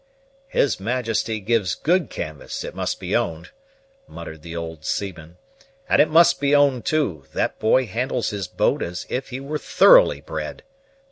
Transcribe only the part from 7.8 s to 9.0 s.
handles his boat